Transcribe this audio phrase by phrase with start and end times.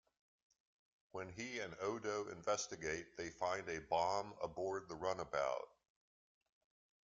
[1.11, 5.67] When he and Odo investigate, they find a bomb aboard the runabout.